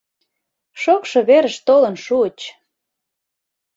Шокшо 0.81 1.19
верыш 1.29 1.55
толын 1.67 1.95
шуыч! 2.05 2.39